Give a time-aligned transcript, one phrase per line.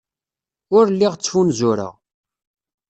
[0.77, 1.93] Ur lliɣ ttfunzureɣ.